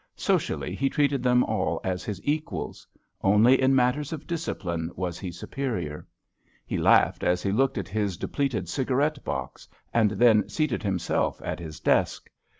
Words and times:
Socially 0.15 0.73
he 0.73 0.89
treated 0.89 1.21
them 1.21 1.43
all 1.43 1.79
as 1.83 2.03
his 2.03 2.19
equals; 2.23 2.87
only 3.21 3.61
in 3.61 3.75
matters 3.75 4.11
of 4.11 4.25
discipline 4.25 4.89
was 4.95 5.19
he 5.19 5.31
superior. 5.31 6.07
He 6.65 6.75
laughed 6.79 7.23
as 7.23 7.43
he 7.43 7.51
looked 7.51 7.77
at 7.77 7.87
his 7.87 8.17
depleted 8.17 8.67
cigarette 8.67 9.23
box, 9.23 9.67
and 9.93 10.09
then 10.09 10.49
seated 10.49 10.81
himself 10.81 11.39
at 11.45 11.59
his 11.59 11.79
desk. 11.79 12.31